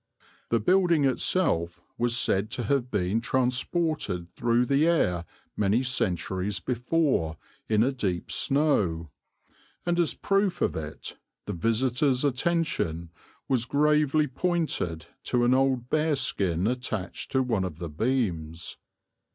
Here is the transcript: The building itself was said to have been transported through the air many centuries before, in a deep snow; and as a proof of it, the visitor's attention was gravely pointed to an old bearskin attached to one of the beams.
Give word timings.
The 0.49 0.59
building 0.59 1.05
itself 1.05 1.79
was 1.95 2.17
said 2.17 2.49
to 2.53 2.63
have 2.63 2.89
been 2.89 3.21
transported 3.21 4.31
through 4.33 4.65
the 4.65 4.87
air 4.87 5.25
many 5.55 5.83
centuries 5.83 6.59
before, 6.59 7.37
in 7.69 7.83
a 7.83 7.91
deep 7.91 8.31
snow; 8.31 9.11
and 9.85 9.99
as 9.99 10.15
a 10.15 10.17
proof 10.17 10.59
of 10.59 10.75
it, 10.75 11.17
the 11.45 11.53
visitor's 11.53 12.25
attention 12.25 13.11
was 13.47 13.65
gravely 13.65 14.25
pointed 14.25 15.05
to 15.25 15.43
an 15.45 15.53
old 15.53 15.87
bearskin 15.91 16.65
attached 16.65 17.31
to 17.33 17.43
one 17.43 17.63
of 17.63 17.77
the 17.77 17.87
beams. 17.89 18.77